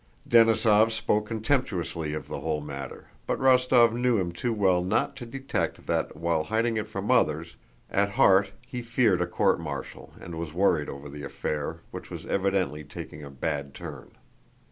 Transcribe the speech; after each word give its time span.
Denísov 0.27 0.89
spoke 0.89 1.27
contemptuously 1.27 2.15
of 2.15 2.27
the 2.27 2.39
whole 2.39 2.59
matter, 2.59 3.09
but 3.27 3.37
Rostóv 3.37 3.93
knew 3.93 4.17
him 4.17 4.31
too 4.31 4.51
well 4.51 4.83
not 4.83 5.15
to 5.17 5.27
detect 5.27 5.85
that 5.85 6.17
(while 6.17 6.45
hiding 6.45 6.75
it 6.75 6.87
from 6.87 7.11
others) 7.11 7.55
at 7.91 8.13
heart 8.13 8.51
he 8.65 8.81
feared 8.81 9.21
a 9.21 9.27
court 9.27 9.59
martial 9.59 10.11
and 10.19 10.39
was 10.39 10.55
worried 10.55 10.89
over 10.89 11.07
the 11.07 11.21
affair, 11.21 11.81
which 11.91 12.09
was 12.09 12.25
evidently 12.25 12.83
taking 12.83 13.23
a 13.23 13.29
bad 13.29 13.75
turn. 13.75 14.13